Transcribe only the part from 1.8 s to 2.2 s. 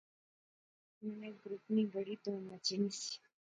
بڑی